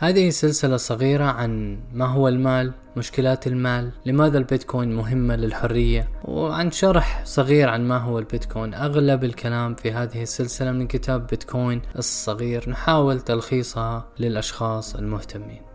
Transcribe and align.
هذه 0.00 0.30
سلسلة 0.30 0.76
صغيرة 0.76 1.24
عن 1.24 1.78
ما 1.92 2.06
هو 2.06 2.28
المال 2.28 2.72
مشكلات 2.96 3.46
المال 3.46 3.90
لماذا 4.06 4.38
البيتكوين 4.38 4.92
مهمة 4.92 5.36
للحرية 5.36 6.08
وعن 6.24 6.70
شرح 6.70 7.24
صغير 7.24 7.68
عن 7.68 7.88
ما 7.88 7.98
هو 7.98 8.18
البيتكوين. 8.18 8.74
أغلب 8.74 9.24
الكلام 9.24 9.74
في 9.74 9.92
هذه 9.92 10.22
السلسلة 10.22 10.72
من 10.72 10.86
كتاب 10.86 11.26
بيتكوين 11.26 11.82
الصغير 11.98 12.70
نحاول 12.70 13.20
تلخيصها 13.20 14.06
للأشخاص 14.18 14.94
المهتمين. 14.94 15.67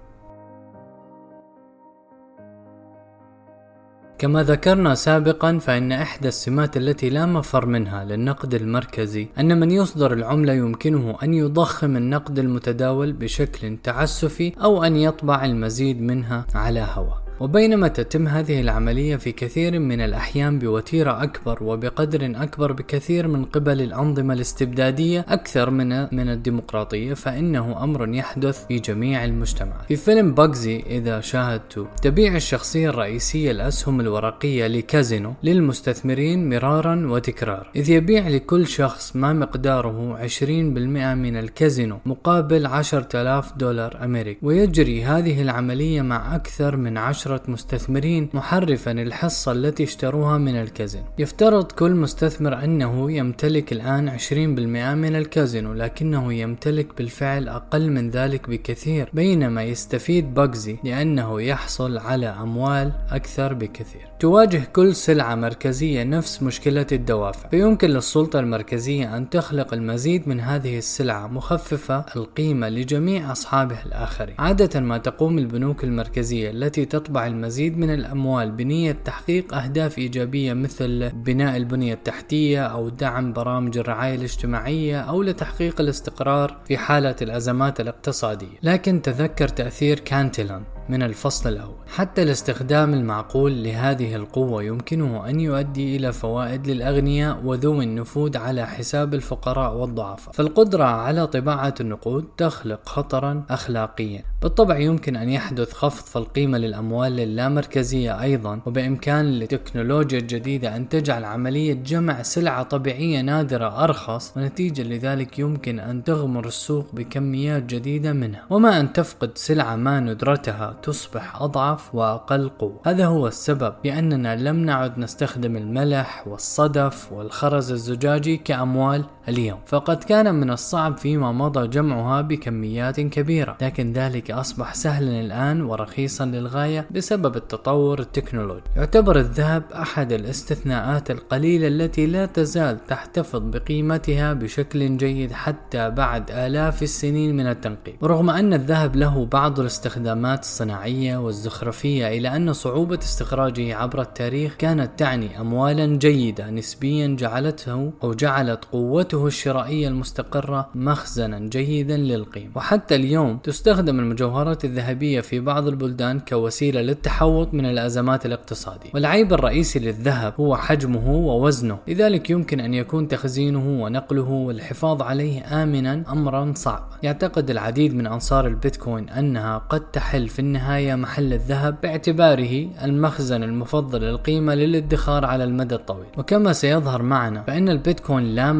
كما 4.23 4.43
ذكرنا 4.43 4.95
سابقا 4.95 5.59
فإن 5.59 5.91
إحدى 5.91 6.27
السمات 6.27 6.77
التي 6.77 7.09
لا 7.09 7.25
مفر 7.25 7.65
منها 7.65 8.05
للنقد 8.05 8.53
المركزي 8.53 9.27
أن 9.39 9.59
من 9.59 9.71
يصدر 9.71 10.13
العملة 10.13 10.53
يمكنه 10.53 11.17
أن 11.23 11.33
يضخم 11.33 11.97
النقد 11.97 12.39
المتداول 12.39 13.13
بشكل 13.13 13.77
تعسفي 13.83 14.53
أو 14.63 14.83
أن 14.83 14.95
يطبع 14.95 15.45
المزيد 15.45 16.01
منها 16.01 16.45
على 16.55 16.87
هوى 16.93 17.22
وبينما 17.43 17.87
تتم 17.87 18.27
هذه 18.27 18.61
العملية 18.61 19.15
في 19.15 19.31
كثير 19.31 19.79
من 19.79 20.01
الأحيان 20.01 20.59
بوتيرة 20.59 21.23
أكبر 21.23 21.63
وبقدر 21.63 22.43
أكبر 22.43 22.71
بكثير 22.71 23.27
من 23.27 23.45
قبل 23.45 23.81
الأنظمة 23.81 24.33
الاستبدادية 24.33 25.25
أكثر 25.29 25.69
من 25.69 25.89
من 26.15 26.29
الديمقراطية 26.29 27.13
فإنه 27.13 27.83
أمر 27.83 28.15
يحدث 28.15 28.65
في 28.67 28.79
جميع 28.79 29.25
المجتمعات. 29.25 29.85
في 29.87 29.95
فيلم 29.95 30.33
باجزي 30.33 30.79
إذا 30.79 31.21
شاهدته 31.21 31.87
تبيع 32.01 32.35
الشخصية 32.35 32.89
الرئيسية 32.89 33.51
الأسهم 33.51 33.99
الورقية 34.01 34.67
لكازينو 34.67 35.33
للمستثمرين 35.43 36.49
مرارا 36.49 37.07
وتكرارا 37.07 37.71
إذ 37.75 37.89
يبيع 37.89 38.27
لكل 38.27 38.67
شخص 38.67 39.15
ما 39.15 39.33
مقداره 39.33 40.27
20% 40.27 40.43
من 40.43 41.37
الكازينو 41.37 41.99
مقابل 42.05 42.65
10000 42.65 43.53
دولار 43.57 44.03
أمريكي 44.03 44.39
ويجري 44.45 45.03
هذه 45.03 45.41
العملية 45.41 46.01
مع 46.01 46.35
أكثر 46.35 46.75
من 46.75 46.97
10 46.97 47.32
عشرة 47.33 47.51
مستثمرين 47.51 48.29
محرفا 48.33 48.91
الحصة 48.91 49.51
التي 49.51 49.83
اشتروها 49.83 50.37
من 50.37 50.55
الكازينو. 50.55 51.05
يفترض 51.17 51.71
كل 51.71 51.91
مستثمر 51.91 52.63
أنه 52.63 53.11
يمتلك 53.11 53.71
الآن 53.73 54.09
20% 54.09 54.95
من 54.95 55.15
الكازينو 55.15 55.73
لكنه 55.73 56.33
يمتلك 56.33 56.97
بالفعل 56.97 57.47
أقل 57.47 57.91
من 57.91 58.09
ذلك 58.09 58.49
بكثير 58.49 59.09
بينما 59.13 59.63
يستفيد 59.63 60.33
باجزي 60.33 60.77
لأنه 60.83 61.41
يحصل 61.41 61.97
على 61.97 62.27
أموال 62.27 62.91
أكثر 63.11 63.53
بكثير. 63.53 64.07
تواجه 64.19 64.61
كل 64.73 64.95
سلعة 64.95 65.35
مركزية 65.35 66.03
نفس 66.03 66.43
مشكلة 66.43 66.87
الدوافع. 66.91 67.49
فيمكن 67.49 67.89
للسلطة 67.89 68.39
المركزية 68.39 69.17
أن 69.17 69.29
تخلق 69.29 69.73
المزيد 69.73 70.27
من 70.27 70.39
هذه 70.39 70.77
السلعة 70.77 71.27
مخففة 71.27 72.05
القيمة 72.15 72.69
لجميع 72.69 73.31
أصحابها 73.31 73.85
الآخرين. 73.85 74.35
عادة 74.39 74.79
ما 74.79 74.97
تقوم 74.97 75.37
البنوك 75.37 75.83
المركزية 75.83 76.49
التي 76.49 76.85
تطبع 76.85 77.12
المزيد 77.17 77.77
من 77.77 77.93
الأموال 77.93 78.51
بنية 78.51 78.91
تحقيق 78.91 79.53
أهداف 79.53 79.97
إيجابية 79.97 80.53
مثل 80.53 81.09
بناء 81.09 81.57
البنية 81.57 81.93
التحتية 81.93 82.63
أو 82.63 82.89
دعم 82.89 83.33
برامج 83.33 83.77
الرعاية 83.77 84.15
الاجتماعية 84.15 85.01
أو 85.01 85.23
لتحقيق 85.23 85.81
الاستقرار 85.81 86.57
في 86.65 86.77
حالة 86.77 87.15
الأزمات 87.21 87.79
الاقتصادية. 87.79 88.57
لكن 88.63 89.01
تذكر 89.01 89.47
تأثير 89.47 89.99
كانتيلان 89.99 90.63
من 90.89 91.03
الفصل 91.03 91.49
الأول. 91.49 91.75
حتى 91.87 92.23
الاستخدام 92.23 92.93
المعقول 92.93 93.63
لهذه 93.63 94.15
القوة 94.15 94.63
يمكنه 94.63 95.29
أن 95.29 95.39
يؤدي 95.39 95.95
إلى 95.95 96.13
فوائد 96.13 96.67
للأغنياء 96.67 97.41
وذوي 97.45 97.83
النفوذ 97.83 98.37
على 98.37 98.67
حساب 98.67 99.13
الفقراء 99.13 99.77
والضعفاء. 99.77 100.33
فالقدرة 100.33 100.83
على 100.83 101.27
طباعة 101.27 101.73
النقود 101.79 102.25
تخلق 102.37 102.89
خطرا 102.89 103.43
أخلاقيا. 103.49 104.23
بالطبع 104.43 104.77
يمكن 104.77 105.15
أن 105.15 105.29
يحدث 105.29 105.73
خفض 105.73 106.05
في 106.05 106.15
القيمة 106.15 106.57
للأموال 106.57 107.19
اللامركزية 107.19 108.21
أيضا 108.21 108.59
وبإمكان 108.65 109.25
التكنولوجيا 109.25 110.19
الجديدة 110.19 110.75
أن 110.75 110.89
تجعل 110.89 111.25
عملية 111.25 111.73
جمع 111.73 112.21
سلعة 112.21 112.63
طبيعية 112.63 113.21
نادرة 113.21 113.83
أرخص 113.83 114.37
ونتيجة 114.37 114.81
لذلك 114.81 115.39
يمكن 115.39 115.79
أن 115.79 116.03
تغمر 116.03 116.45
السوق 116.47 116.87
بكميات 116.93 117.63
جديدة 117.63 118.13
منها. 118.13 118.45
وما 118.49 118.79
أن 118.79 118.93
تفقد 118.93 119.37
سلعة 119.37 119.75
ما 119.75 119.99
ندرتها 119.99 120.75
تصبح 120.83 121.41
أضعف 121.41 121.95
وأقل 121.95 122.49
قوة. 122.49 122.79
هذا 122.85 123.05
هو 123.05 123.27
السبب 123.27 123.73
بأننا 123.83 124.35
لم 124.35 124.55
نعد 124.55 124.97
نستخدم 124.97 125.57
الملح 125.57 126.27
والصدف 126.27 127.11
والخرز 127.11 127.71
الزجاجي 127.71 128.37
كأموال 128.37 129.05
اليوم. 129.29 129.59
فقد 129.65 130.03
كان 130.03 130.35
من 130.35 130.49
الصعب 130.49 130.97
فيما 130.97 131.31
مضى 131.31 131.67
جمعها 131.67 132.21
بكميات 132.21 132.99
كبيرة. 132.99 133.57
لكن 133.61 133.93
ذلك 133.93 134.31
أصبح 134.31 134.73
سهلا 134.73 135.21
الآن 135.21 135.61
ورخيصا 135.61 136.25
للغاية 136.25 136.87
بسبب 136.91 137.35
التطور 137.35 137.99
التكنولوجي. 137.99 138.61
يعتبر 138.75 139.19
الذهب 139.19 139.63
أحد 139.73 140.11
الاستثناءات 140.11 141.11
القليلة 141.11 141.67
التي 141.67 142.05
لا 142.05 142.25
تزال 142.25 142.85
تحتفظ 142.85 143.41
بقيمتها 143.43 144.33
بشكل 144.33 144.97
جيد 144.97 145.31
حتى 145.31 145.89
بعد 145.89 146.31
آلاف 146.31 146.83
السنين 146.83 147.37
من 147.37 147.47
التنقيب. 147.47 147.95
ورغم 148.01 148.29
أن 148.29 148.53
الذهب 148.53 148.95
له 148.95 149.25
بعض 149.25 149.59
الاستخدامات 149.59 150.39
الصناعية 150.39 151.17
والزخرفية 151.17 152.07
إلى 152.07 152.35
أن 152.35 152.53
صعوبة 152.53 152.99
استخراجه 152.99 153.75
عبر 153.75 154.01
التاريخ 154.01 154.55
كانت 154.55 154.99
تعني 154.99 155.41
أموالا 155.41 155.85
جيدة 155.85 156.49
نسبيا 156.49 157.15
جعلته 157.19 157.93
أو 158.03 158.13
جعلت 158.13 158.65
قوته 158.71 159.12
الشرائية 159.13 159.87
المستقرة 159.87 160.69
مخزنا 160.75 161.39
جيدا 161.39 161.97
للقيمة 161.97 162.51
وحتى 162.55 162.95
اليوم 162.95 163.37
تستخدم 163.37 163.99
المجوهرات 163.99 164.65
الذهبية 164.65 165.21
في 165.21 165.39
بعض 165.39 165.67
البلدان 165.67 166.19
كوسيلة 166.19 166.81
للتحوط 166.81 167.53
من 167.53 167.65
الأزمات 167.65 168.25
الاقتصادية. 168.25 168.89
والعيب 168.93 169.33
الرئيسي 169.33 169.79
للذهب 169.79 170.33
هو 170.39 170.55
حجمه 170.55 171.09
ووزنه. 171.09 171.77
لذلك 171.87 172.29
يمكن 172.29 172.59
أن 172.59 172.73
يكون 172.73 173.07
تخزينه 173.07 173.83
ونقله 173.83 174.29
والحفاظ 174.29 175.01
عليه 175.01 175.63
آمنا 175.63 176.03
أمرا 176.09 176.53
صعب 176.55 176.89
يعتقد 177.03 177.49
العديد 177.49 177.95
من 177.95 178.07
أنصار 178.07 178.47
البيتكوين 178.47 179.09
أنها 179.09 179.57
قد 179.57 179.91
تحل 179.91 180.27
في 180.27 180.39
النهاية 180.39 180.95
محل 180.95 181.33
الذهب 181.33 181.75
باعتباره 181.83 182.67
المخزن 182.83 183.43
المفضل 183.43 184.01
للقيمة 184.01 184.55
للادخار 184.55 185.25
على 185.25 185.43
المدى 185.43 185.75
الطويل. 185.75 186.07
وكما 186.17 186.53
سيظهر 186.53 187.01
معنا 187.01 187.43
فإن 187.43 187.69
البيتكوين 187.69 188.23
لا 188.35 188.53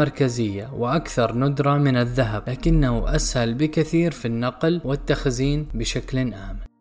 مركزية 0.44 0.70
وأكثر 0.74 1.36
ندرة 1.36 1.78
من 1.78 1.98
الذهب 1.98 2.50
لكنه 2.50 3.16
أسهل 3.16 3.54
بكثير 3.54 4.12
في 4.12 4.26
النقل 4.26 4.82
والتخزين 4.84 5.68
بشكل 5.74 6.18
آمن. 6.18 6.73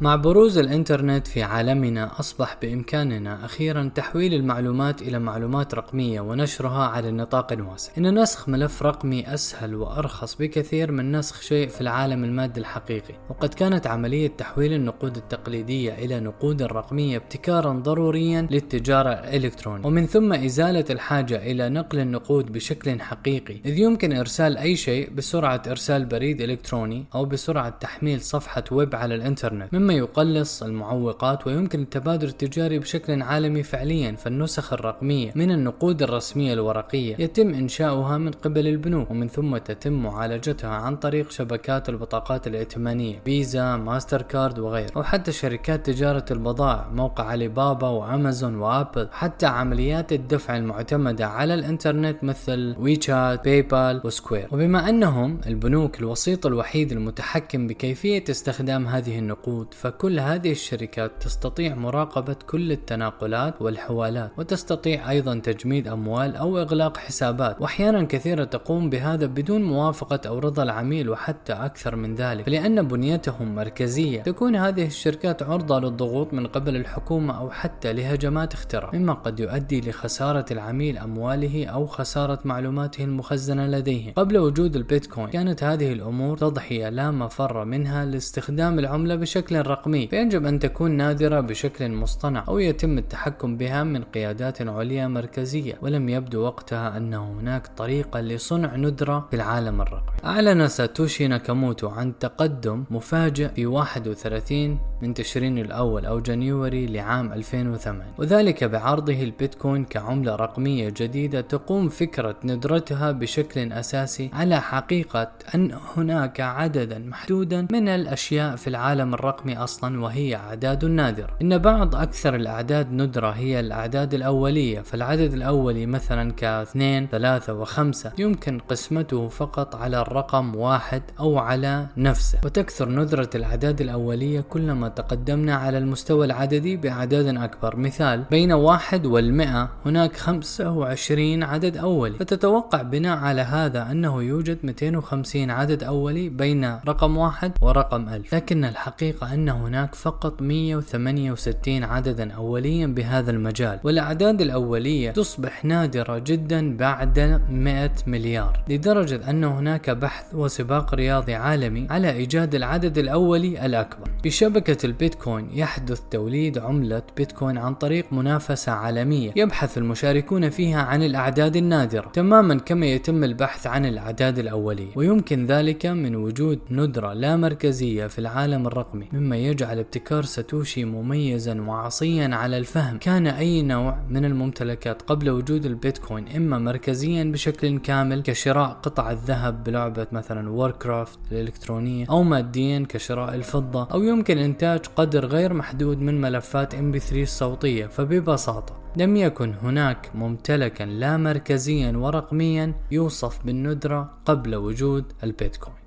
مع 0.00 0.16
بروز 0.16 0.58
الإنترنت 0.58 1.26
في 1.26 1.42
عالمنا 1.42 2.20
أصبح 2.20 2.58
بإمكاننا 2.62 3.44
أخيرا 3.44 3.90
تحويل 3.94 4.34
المعلومات 4.34 5.02
إلى 5.02 5.18
معلومات 5.18 5.74
رقمية 5.74 6.20
ونشرها 6.20 6.86
على 6.86 7.10
نطاق 7.10 7.56
واسع. 7.70 7.92
إن 7.98 8.22
نسخ 8.22 8.48
ملف 8.48 8.82
رقمي 8.82 9.34
أسهل 9.34 9.74
وأرخص 9.74 10.34
بكثير 10.34 10.92
من 10.92 11.16
نسخ 11.16 11.40
شيء 11.40 11.68
في 11.68 11.80
العالم 11.80 12.24
المادي 12.24 12.60
الحقيقي، 12.60 13.14
وقد 13.30 13.54
كانت 13.54 13.86
عملية 13.86 14.28
تحويل 14.28 14.72
النقود 14.72 15.16
التقليدية 15.16 15.94
إلى 15.94 16.20
نقود 16.20 16.62
رقمية 16.62 17.16
ابتكارا 17.16 17.72
ضروريا 17.72 18.46
للتجارة 18.50 19.10
الإلكترونية، 19.10 19.86
ومن 19.86 20.06
ثم 20.06 20.32
إزالة 20.32 20.84
الحاجة 20.90 21.36
إلى 21.50 21.68
نقل 21.68 21.98
النقود 21.98 22.52
بشكل 22.52 23.00
حقيقي، 23.00 23.56
إذ 23.66 23.78
يمكن 23.78 24.12
إرسال 24.12 24.56
أي 24.56 24.76
شيء 24.76 25.10
بسرعة 25.10 25.62
إرسال 25.66 26.04
بريد 26.04 26.40
إلكتروني 26.40 27.04
أو 27.14 27.24
بسرعة 27.24 27.68
تحميل 27.68 28.20
صفحة 28.20 28.64
ويب 28.70 28.94
على 28.94 29.14
الإنترنت، 29.14 29.74
مما 29.84 29.94
يقلص 29.94 30.62
المعوقات 30.62 31.46
ويمكن 31.46 31.82
التبادل 31.82 32.28
التجاري 32.28 32.78
بشكل 32.78 33.22
عالمي 33.22 33.62
فعليا 33.62 34.12
فالنسخ 34.12 34.72
الرقمية 34.72 35.32
من 35.34 35.50
النقود 35.50 36.02
الرسمية 36.02 36.52
الورقية 36.52 37.16
يتم 37.18 37.54
إنشاؤها 37.54 38.18
من 38.18 38.30
قبل 38.30 38.66
البنوك 38.66 39.10
ومن 39.10 39.28
ثم 39.28 39.56
تتم 39.56 39.92
معالجتها 39.92 40.70
عن 40.70 40.96
طريق 40.96 41.30
شبكات 41.30 41.88
البطاقات 41.88 42.46
الائتمانية 42.46 43.20
Visa 43.24 43.76
Mastercard 43.76 44.58
وغيرها 44.58 44.98
وحتى 44.98 45.32
شركات 45.32 45.86
تجارة 45.86 46.24
البضائع 46.30 46.88
موقع 46.92 47.24
Alibaba 47.24 47.88
و 47.88 47.98
Amazon 47.98 48.56
و 48.56 48.65
Apple 48.65 49.08
حتى 49.12 49.46
عمليات 49.46 50.12
الدفع 50.12 50.56
المعتمدة 50.56 51.26
على 51.26 51.54
الإنترنت 51.54 52.24
مثل 52.24 52.76
WeChat 52.78 53.44
Pay 53.44 54.00
و 54.04 54.10
Square 54.10 54.48
وبما 54.52 54.88
أنهم 54.88 55.40
البنوك 55.46 56.00
الوسيط 56.00 56.46
الوحيد 56.46 56.92
المتحكم 56.92 57.66
بكيفية 57.66 58.24
استخدام 58.30 58.86
هذه 58.86 59.18
النقود 59.18 59.73
فكل 59.74 60.20
هذه 60.20 60.50
الشركات 60.50 61.12
تستطيع 61.20 61.74
مراقبة 61.74 62.36
كل 62.46 62.72
التناقلات 62.72 63.62
والحوالات 63.62 64.30
وتستطيع 64.38 65.10
أيضا 65.10 65.38
تجميد 65.38 65.88
أموال 65.88 66.36
أو 66.36 66.58
إغلاق 66.58 66.96
حسابات. 66.96 67.60
وأحيانا 67.60 68.02
كثيرة 68.02 68.44
تقوم 68.44 68.90
بهذا 68.90 69.26
بدون 69.26 69.62
موافقة 69.62 70.20
أو 70.28 70.38
رضا 70.38 70.62
العميل 70.62 71.10
وحتى 71.10 71.52
أكثر 71.52 71.96
من 71.96 72.14
ذلك. 72.14 72.46
فلأن 72.46 72.88
بنيتهم 72.88 73.54
مركزية. 73.54 74.22
تكون 74.22 74.56
هذه 74.56 74.86
الشركات 74.86 75.42
عرضة 75.42 75.80
للضغوط 75.80 76.34
من 76.34 76.46
قبل 76.46 76.76
الحكومة 76.76 77.38
أو 77.38 77.50
حتى 77.50 77.92
لهجمات 77.92 78.54
اختراق 78.54 78.94
مما 78.94 79.12
قد 79.12 79.40
يؤدي 79.40 79.80
لخسارة 79.80 80.44
العميل 80.50 80.98
أمواله 80.98 81.66
أو 81.66 81.86
خسارة 81.86 82.38
معلوماته 82.44 83.04
المخزنة 83.04 83.66
لديه. 83.66 84.12
قبل 84.12 84.38
وجود 84.38 84.76
البيتكوين 84.76 85.28
كانت 85.28 85.64
هذه 85.64 85.92
الأمور 85.92 86.38
تضحية 86.38 86.88
لا 86.88 87.10
مفر 87.10 87.64
منها 87.64 88.04
لاستخدام 88.04 88.78
العملة 88.78 89.14
بشكل 89.14 89.56
رقمي 89.66 90.08
فيجب 90.08 90.46
أن 90.46 90.58
تكون 90.58 90.90
نادرة 90.90 91.40
بشكل 91.40 91.92
مصطنع 91.92 92.44
أو 92.48 92.58
يتم 92.58 92.98
التحكم 92.98 93.56
بها 93.56 93.84
من 93.84 94.02
قيادات 94.02 94.62
عليا 94.62 95.08
مركزية 95.08 95.74
ولم 95.82 96.08
يبدو 96.08 96.42
وقتها 96.42 96.96
أن 96.96 97.14
هناك 97.14 97.66
طريقة 97.66 98.20
لصنع 98.20 98.76
ندرة 98.76 99.26
في 99.30 99.36
العالم 99.36 99.80
الرقمي. 99.80 100.16
أعلن 100.24 100.68
ساتوشي 100.68 101.28
ناكاموتو 101.28 101.88
عن 101.88 102.18
تقدم 102.18 102.84
مفاجئ 102.90 103.48
في 103.48 103.66
31 103.66 104.78
من 105.02 105.14
تشرين 105.14 105.58
الأول 105.58 106.06
أو 106.06 106.20
جانيوري 106.20 106.86
لعام 106.86 107.32
2008 107.32 108.04
وذلك 108.18 108.64
بعرضه 108.64 109.22
البيتكوين 109.22 109.84
كعملة 109.84 110.36
رقمية 110.36 110.88
جديدة 110.96 111.40
تقوم 111.40 111.88
فكرة 111.88 112.36
ندرتها 112.44 113.12
بشكل 113.12 113.72
أساسي 113.72 114.30
على 114.32 114.60
حقيقة 114.60 115.32
أن 115.54 115.78
هناك 115.96 116.40
عددا 116.40 116.98
محدودا 116.98 117.66
من 117.72 117.88
الأشياء 117.88 118.56
في 118.56 118.66
العالم 118.68 119.14
الرقمي 119.14 119.53
أصلا 119.56 120.00
وهي 120.00 120.36
أعداد 120.36 120.84
نادرة 120.84 121.30
إن 121.42 121.58
بعض 121.58 121.96
أكثر 121.96 122.34
الأعداد 122.34 122.92
ندرة 122.92 123.30
هي 123.30 123.60
الأعداد 123.60 124.14
الأولية 124.14 124.80
فالعدد 124.80 125.32
الأولي 125.32 125.86
مثلا 125.86 126.32
كاثنين 126.32 127.06
ثلاثة 127.06 127.54
وخمسة 127.54 128.12
يمكن 128.18 128.58
قسمته 128.58 129.28
فقط 129.28 129.74
على 129.74 130.00
الرقم 130.00 130.56
واحد 130.56 131.02
أو 131.20 131.38
على 131.38 131.86
نفسه. 131.96 132.38
وتكثر 132.44 132.88
ندرة 132.88 133.30
الأعداد 133.34 133.80
الأولية 133.80 134.40
كلما 134.40 134.88
تقدمنا 134.88 135.54
على 135.54 135.78
المستوى 135.78 136.26
العددي 136.26 136.76
بأعداد 136.76 137.36
أكبر. 137.36 137.76
مثال 137.76 138.24
بين 138.30 138.52
واحد 138.52 139.06
والمئة 139.06 139.70
هناك 139.86 140.16
25 140.16 141.42
عدد 141.42 141.76
أولي. 141.76 142.18
فتتوقع 142.18 142.82
بناء 142.82 143.18
على 143.18 143.40
هذا 143.40 143.90
أنه 143.90 144.22
يوجد 144.22 144.58
250 144.62 145.50
عدد 145.50 145.82
أولي 145.82 146.28
بين 146.28 146.78
رقم 146.88 147.16
واحد 147.16 147.52
ورقم 147.60 148.08
ألف. 148.08 148.34
لكن 148.34 148.64
الحقيقة 148.64 149.34
أن 149.34 149.43
هناك 149.48 149.94
فقط 149.94 150.42
168 150.42 151.84
عددا 151.84 152.32
أوليا 152.32 152.86
بهذا 152.86 153.30
المجال 153.30 153.80
والأعداد 153.84 154.40
الأولية 154.40 155.10
تصبح 155.10 155.64
نادرة 155.64 156.18
جدا 156.18 156.76
بعد 156.76 157.40
100 157.50 157.90
مليار. 158.06 158.64
لدرجة 158.68 159.30
أن 159.30 159.44
هناك 159.44 159.90
بحث 159.90 160.34
وسباق 160.34 160.94
رياضي 160.94 161.34
عالمي 161.34 161.86
على 161.90 162.10
إيجاد 162.12 162.54
العدد 162.54 162.98
الأولي 162.98 163.66
الأكبر. 163.66 164.10
بشبكة 164.24 164.86
البيتكوين 164.86 165.48
يحدث 165.52 166.00
توليد 166.10 166.58
عملة 166.58 167.02
بيتكوين 167.16 167.58
عن 167.58 167.74
طريق 167.74 168.12
منافسة 168.12 168.72
عالمية 168.72 169.32
يبحث 169.36 169.78
المشاركون 169.78 170.50
فيها 170.50 170.82
عن 170.82 171.02
الأعداد 171.02 171.56
النادرة 171.56 172.08
تماما 172.12 172.54
كما 172.54 172.86
يتم 172.86 173.24
البحث 173.24 173.66
عن 173.66 173.86
الأعداد 173.86 174.38
الأولية. 174.38 174.92
ويمكن 174.96 175.46
ذلك 175.46 175.86
من 175.86 176.16
وجود 176.16 176.58
ندرة 176.70 177.12
لا 177.12 177.36
مركزية 177.36 178.06
في 178.06 178.18
العالم 178.18 178.66
الرقمي 178.66 179.08
مما 179.12 179.33
يجعل 179.36 179.78
ابتكار 179.78 180.22
ساتوشي 180.24 180.84
مميزا 180.84 181.60
وعصيا 181.60 182.34
على 182.34 182.58
الفهم. 182.58 182.98
كان 182.98 183.26
أي 183.26 183.62
نوع 183.62 183.98
من 184.08 184.24
الممتلكات 184.24 185.02
قبل 185.02 185.30
وجود 185.30 185.66
البيتكوين 185.66 186.28
إما 186.28 186.58
مركزيا 186.58 187.24
بشكل 187.24 187.78
كامل 187.78 188.22
كشراء 188.22 188.68
قطع 188.68 189.10
الذهب 189.10 189.64
بلعبة 189.64 190.06
مثلا 190.12 190.50
Warcraft 190.50 191.18
الإلكترونية 191.32 192.06
أو 192.10 192.22
ماديا 192.22 192.86
كشراء 192.88 193.34
الفضة 193.34 193.88
أو 193.92 194.02
يمكن 194.02 194.38
إنتاج 194.38 194.80
قدر 194.96 195.26
غير 195.26 195.52
محدود 195.52 195.98
من 195.98 196.20
ملفات 196.20 196.74
MP3 196.74 197.12
الصوتية. 197.12 197.86
فببساطة 197.86 198.84
لم 198.96 199.16
يكن 199.16 199.54
هناك 199.62 200.10
ممتلكا 200.14 200.84
لا 200.84 201.16
مركزيا 201.16 201.92
ورقميا 201.96 202.74
يوصف 202.90 203.46
بالندرة 203.46 204.10
قبل 204.24 204.54
وجود 204.54 205.12
البيتكوين. 205.24 205.83